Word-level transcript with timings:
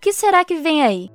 que 0.00 0.12
será 0.14 0.44
que 0.44 0.56
vem 0.56 0.82
aí? 0.82 1.10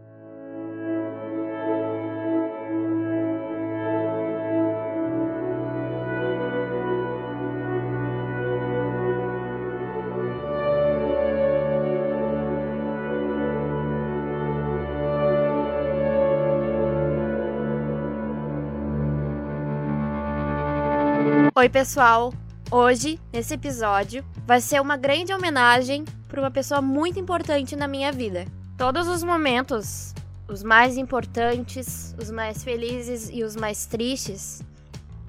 Oi, 21.58 21.70
pessoal! 21.70 22.32
Hoje, 22.70 23.20
nesse 23.34 23.54
episódio, 23.54 24.24
vai 24.46 24.62
ser 24.62 24.80
uma 24.82 24.98
grande 24.98 25.34
homenagem 25.34 26.04
para 26.28 26.40
uma 26.42 26.52
pessoa 26.52 26.82
muito 26.82 27.20
importante 27.20 27.76
na 27.76 27.88
minha 27.88 28.12
vida. 28.12 28.46
Todos 28.78 29.08
os 29.08 29.24
momentos, 29.24 30.14
os 30.50 30.62
mais 30.62 30.98
importantes, 30.98 32.14
os 32.22 32.30
mais 32.30 32.62
felizes 32.62 33.30
e 33.32 33.42
os 33.42 33.56
mais 33.56 33.86
tristes, 33.86 34.62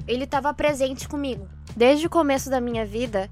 ele 0.09 0.25
estava 0.25 0.53
presente 0.53 1.09
comigo. 1.09 1.49
Desde 1.77 2.09
o 2.09 2.11
começo 2.11 2.51
da 2.51 2.61
minha 2.61 2.85
vida, 2.85 3.31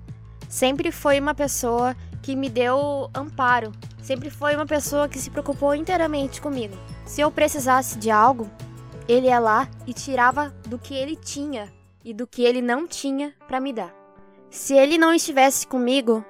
sempre 0.48 0.92
foi 0.92 1.18
uma 1.18 1.34
pessoa 1.34 1.96
que 2.22 2.36
me 2.36 2.48
deu 2.48 3.10
amparo, 3.12 3.72
sempre 4.00 4.30
foi 4.30 4.54
uma 4.54 4.64
pessoa 4.64 5.08
que 5.08 5.18
se 5.18 5.30
preocupou 5.30 5.74
inteiramente 5.74 6.40
comigo. 6.40 6.76
Se 7.04 7.20
eu 7.20 7.28
precisasse 7.28 7.98
de 7.98 8.08
algo, 8.08 8.48
ele 9.08 9.26
ia 9.26 9.40
lá 9.40 9.68
e 9.84 9.92
tirava 9.92 10.54
do 10.68 10.78
que 10.78 10.94
ele 10.94 11.16
tinha 11.16 11.72
e 12.04 12.14
do 12.14 12.24
que 12.24 12.44
ele 12.44 12.62
não 12.62 12.86
tinha 12.86 13.34
para 13.48 13.58
me 13.58 13.72
dar. 13.72 13.92
Se 14.48 14.74
ele 14.74 14.96
não 14.96 15.12
estivesse 15.12 15.66
comigo, 15.66 16.24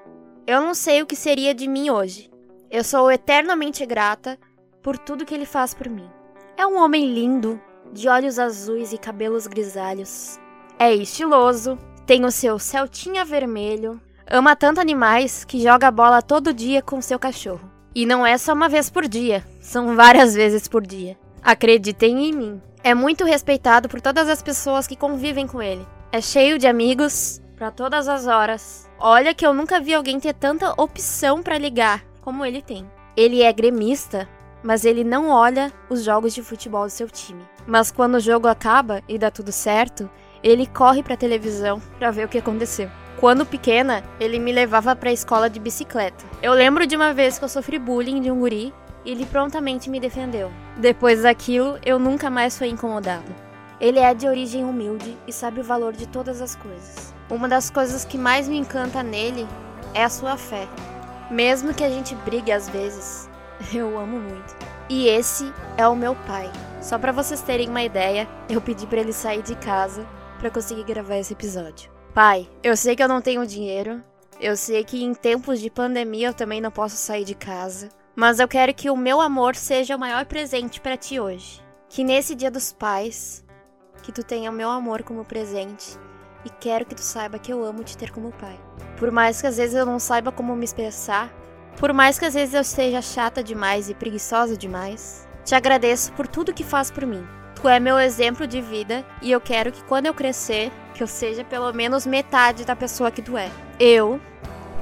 eu 0.46 0.62
não 0.62 0.72
sei 0.72 1.02
o 1.02 1.06
que 1.06 1.14
seria 1.14 1.54
de 1.54 1.68
mim 1.68 1.90
hoje. 1.90 2.33
Eu 2.74 2.82
sou 2.82 3.08
eternamente 3.08 3.86
grata 3.86 4.36
por 4.82 4.98
tudo 4.98 5.24
que 5.24 5.32
ele 5.32 5.46
faz 5.46 5.72
por 5.72 5.88
mim. 5.88 6.10
É 6.56 6.66
um 6.66 6.76
homem 6.76 7.14
lindo, 7.14 7.60
de 7.92 8.08
olhos 8.08 8.36
azuis 8.36 8.92
e 8.92 8.98
cabelos 8.98 9.46
grisalhos. 9.46 10.40
É 10.76 10.92
estiloso, 10.92 11.78
tem 12.04 12.24
o 12.24 12.32
seu 12.32 12.58
Celtinha 12.58 13.24
vermelho, 13.24 14.00
ama 14.28 14.56
tanto 14.56 14.80
animais 14.80 15.44
que 15.44 15.62
joga 15.62 15.88
bola 15.88 16.20
todo 16.20 16.52
dia 16.52 16.82
com 16.82 17.00
seu 17.00 17.16
cachorro. 17.16 17.70
E 17.94 18.04
não 18.04 18.26
é 18.26 18.36
só 18.36 18.52
uma 18.52 18.68
vez 18.68 18.90
por 18.90 19.06
dia, 19.06 19.46
são 19.60 19.94
várias 19.94 20.34
vezes 20.34 20.66
por 20.66 20.84
dia. 20.84 21.16
Acreditem 21.44 22.26
em 22.26 22.32
mim, 22.32 22.62
é 22.82 22.92
muito 22.92 23.24
respeitado 23.24 23.88
por 23.88 24.00
todas 24.00 24.28
as 24.28 24.42
pessoas 24.42 24.84
que 24.84 24.96
convivem 24.96 25.46
com 25.46 25.62
ele. 25.62 25.86
É 26.10 26.20
cheio 26.20 26.58
de 26.58 26.66
amigos 26.66 27.40
para 27.54 27.70
todas 27.70 28.08
as 28.08 28.26
horas. 28.26 28.90
Olha 28.98 29.32
que 29.32 29.46
eu 29.46 29.54
nunca 29.54 29.78
vi 29.78 29.94
alguém 29.94 30.18
ter 30.18 30.34
tanta 30.34 30.74
opção 30.76 31.40
para 31.40 31.56
ligar 31.56 32.02
como 32.24 32.44
ele 32.44 32.62
tem. 32.62 32.90
Ele 33.14 33.42
é 33.42 33.52
gremista, 33.52 34.26
mas 34.62 34.86
ele 34.86 35.04
não 35.04 35.28
olha 35.28 35.70
os 35.90 36.02
jogos 36.02 36.32
de 36.32 36.42
futebol 36.42 36.84
do 36.84 36.90
seu 36.90 37.08
time. 37.08 37.44
Mas 37.66 37.92
quando 37.92 38.14
o 38.14 38.20
jogo 38.20 38.48
acaba 38.48 39.02
e 39.06 39.18
dá 39.18 39.30
tudo 39.30 39.52
certo, 39.52 40.10
ele 40.42 40.66
corre 40.66 41.02
para 41.02 41.14
a 41.14 41.18
televisão 41.18 41.80
para 41.98 42.10
ver 42.10 42.24
o 42.24 42.28
que 42.28 42.38
aconteceu. 42.38 42.90
Quando 43.20 43.46
pequena, 43.46 44.02
ele 44.18 44.38
me 44.38 44.52
levava 44.52 44.96
para 44.96 45.10
a 45.10 45.12
escola 45.12 45.50
de 45.50 45.60
bicicleta. 45.60 46.24
Eu 46.42 46.54
lembro 46.54 46.86
de 46.86 46.96
uma 46.96 47.12
vez 47.12 47.38
que 47.38 47.44
eu 47.44 47.48
sofri 47.48 47.78
bullying 47.78 48.20
de 48.20 48.30
um 48.30 48.40
guri 48.40 48.72
ele 49.04 49.26
prontamente 49.26 49.90
me 49.90 50.00
defendeu. 50.00 50.50
Depois 50.78 51.22
daquilo, 51.22 51.78
eu 51.84 51.98
nunca 51.98 52.30
mais 52.30 52.56
fui 52.56 52.68
incomodado. 52.68 53.34
Ele 53.78 53.98
é 53.98 54.14
de 54.14 54.26
origem 54.26 54.64
humilde 54.64 55.16
e 55.26 55.32
sabe 55.32 55.60
o 55.60 55.64
valor 55.64 55.92
de 55.92 56.08
todas 56.08 56.40
as 56.40 56.56
coisas. 56.56 57.14
Uma 57.28 57.48
das 57.48 57.68
coisas 57.68 58.04
que 58.04 58.16
mais 58.16 58.48
me 58.48 58.56
encanta 58.56 59.02
nele 59.02 59.46
é 59.92 60.02
a 60.02 60.08
sua 60.08 60.36
fé. 60.36 60.66
Mesmo 61.30 61.72
que 61.72 61.82
a 61.82 61.88
gente 61.88 62.14
brigue 62.16 62.52
às 62.52 62.68
vezes, 62.68 63.28
eu 63.72 63.98
amo 63.98 64.18
muito. 64.18 64.56
E 64.88 65.08
esse 65.08 65.52
é 65.76 65.86
o 65.88 65.96
meu 65.96 66.14
pai. 66.26 66.50
Só 66.82 66.98
para 66.98 67.12
vocês 67.12 67.40
terem 67.40 67.68
uma 67.68 67.82
ideia, 67.82 68.28
eu 68.48 68.60
pedi 68.60 68.86
para 68.86 69.00
ele 69.00 69.12
sair 69.12 69.42
de 69.42 69.54
casa 69.56 70.06
para 70.38 70.50
conseguir 70.50 70.84
gravar 70.84 71.16
esse 71.16 71.32
episódio. 71.32 71.90
Pai, 72.12 72.48
eu 72.62 72.76
sei 72.76 72.94
que 72.94 73.02
eu 73.02 73.08
não 73.08 73.22
tenho 73.22 73.46
dinheiro. 73.46 74.02
Eu 74.40 74.56
sei 74.56 74.84
que 74.84 75.02
em 75.02 75.14
tempos 75.14 75.60
de 75.60 75.70
pandemia 75.70 76.28
eu 76.28 76.34
também 76.34 76.60
não 76.60 76.70
posso 76.70 76.96
sair 76.96 77.24
de 77.24 77.34
casa. 77.34 77.88
Mas 78.14 78.38
eu 78.38 78.46
quero 78.46 78.74
que 78.74 78.90
o 78.90 78.96
meu 78.96 79.20
amor 79.20 79.56
seja 79.56 79.96
o 79.96 79.98
maior 79.98 80.26
presente 80.26 80.80
para 80.80 80.96
ti 80.96 81.18
hoje. 81.18 81.62
Que 81.88 82.04
nesse 82.04 82.34
Dia 82.34 82.50
dos 82.50 82.72
Pais, 82.72 83.44
que 84.02 84.12
tu 84.12 84.22
tenha 84.22 84.50
o 84.50 84.54
meu 84.54 84.68
amor 84.68 85.02
como 85.02 85.24
presente 85.24 85.98
e 86.44 86.50
quero 86.50 86.84
que 86.84 86.94
tu 86.94 87.00
saiba 87.00 87.38
que 87.38 87.52
eu 87.52 87.64
amo 87.64 87.82
te 87.82 87.96
ter 87.96 88.10
como 88.10 88.32
pai. 88.32 88.58
Por 88.98 89.10
mais 89.10 89.40
que 89.40 89.46
às 89.46 89.56
vezes 89.56 89.74
eu 89.74 89.86
não 89.86 89.98
saiba 89.98 90.30
como 90.30 90.54
me 90.54 90.64
expressar, 90.64 91.32
por 91.78 91.92
mais 91.92 92.18
que 92.18 92.24
às 92.24 92.34
vezes 92.34 92.54
eu 92.54 92.64
seja 92.64 93.02
chata 93.02 93.42
demais 93.42 93.90
e 93.90 93.94
preguiçosa 93.94 94.56
demais, 94.56 95.26
te 95.44 95.54
agradeço 95.54 96.12
por 96.12 96.26
tudo 96.26 96.54
que 96.54 96.64
faz 96.64 96.90
por 96.90 97.04
mim. 97.04 97.26
Tu 97.54 97.68
é 97.68 97.80
meu 97.80 97.98
exemplo 97.98 98.46
de 98.46 98.60
vida 98.60 99.04
e 99.20 99.32
eu 99.32 99.40
quero 99.40 99.72
que 99.72 99.82
quando 99.84 100.06
eu 100.06 100.14
crescer, 100.14 100.70
que 100.94 101.02
eu 101.02 101.06
seja 101.06 101.42
pelo 101.44 101.72
menos 101.72 102.06
metade 102.06 102.64
da 102.64 102.76
pessoa 102.76 103.10
que 103.10 103.22
tu 103.22 103.36
é. 103.36 103.50
Eu 103.80 104.20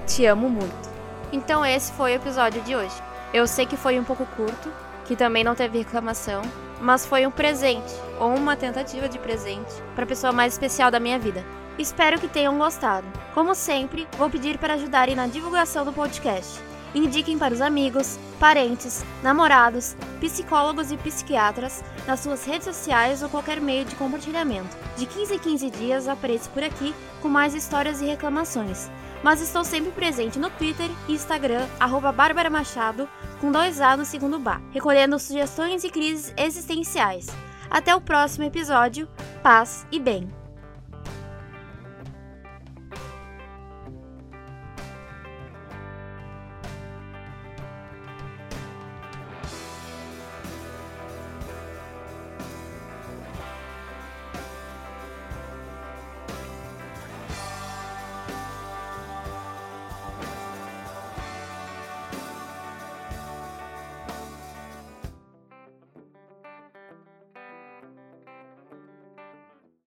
te 0.07 0.27
amo 0.27 0.49
muito. 0.49 0.91
Então 1.33 1.65
esse 1.65 1.93
foi 1.93 2.13
o 2.13 2.17
episódio 2.17 2.61
de 2.63 2.77
hoje. 2.77 2.95
Eu 3.33 3.47
sei 3.47 3.65
que 3.65 3.77
foi 3.77 3.99
um 3.99 4.05
pouco 4.05 4.27
curto, 4.37 4.71
que 5.07 5.17
também 5.17 5.43
não 5.43 5.55
teve 5.55 5.79
reclamação, 5.79 6.43
mas 6.83 7.07
foi 7.07 7.25
um 7.27 7.31
presente, 7.31 7.95
ou 8.19 8.35
uma 8.35 8.57
tentativa 8.57 9.09
de 9.09 9.19
presente, 9.19 9.73
para 9.95 10.05
a 10.05 10.07
pessoa 10.07 10.33
mais 10.33 10.53
especial 10.53 10.91
da 10.91 11.01
minha 11.01 11.19
vida. 11.19 11.45
Espero 11.79 12.21
que 12.21 12.29
tenham 12.29 12.59
gostado. 12.59 13.07
Como 13.33 13.55
sempre, 13.55 14.07
vou 14.19 14.29
pedir 14.29 14.59
para 14.59 14.75
ajudarem 14.75 15.15
na 15.15 15.27
divulgação 15.27 15.85
do 15.85 15.93
podcast. 15.93 16.61
Indiquem 16.95 17.39
para 17.39 17.55
os 17.55 17.63
amigos, 17.63 18.19
parentes, 18.39 19.03
namorados, 19.23 19.97
psicólogos 20.21 20.93
e 20.93 20.97
psiquiatras 20.99 21.83
nas 22.07 22.21
suas 22.21 22.45
redes 22.45 22.65
sociais 22.67 23.23
ou 23.23 23.31
qualquer 23.31 23.61
meio 23.61 23.87
de 23.87 23.95
compartilhamento. 23.95 24.77
De 24.97 25.07
15 25.07 25.35
em 25.35 25.39
15 25.39 25.71
dias 25.71 26.09
apareço 26.09 26.51
por 26.51 26.63
aqui 26.63 26.95
com 27.23 27.29
mais 27.29 27.55
histórias 27.55 28.03
e 28.03 28.07
reclamações 28.07 28.91
mas 29.23 29.41
estou 29.41 29.65
sempre 29.65 29.91
presente 29.93 30.39
no 30.39 30.51
Twitter 30.51 30.91
e 31.09 31.13
Instagram, 31.13 31.67
Bárbara 32.13 32.51
Machado, 32.51 33.09
com 33.41 33.51
dois 33.53 33.81
A 33.81 33.97
no 33.97 34.05
segundo 34.05 34.39
bar, 34.39 34.61
recolhendo 34.73 35.19
sugestões 35.19 35.85
e 35.85 35.91
crises 35.91 36.33
existenciais. 36.37 37.27
Até 37.71 37.95
o 37.95 38.01
próximo 38.01 38.45
episódio, 38.45 39.09
paz 39.43 39.87
e 39.91 39.99
bem! 39.99 40.42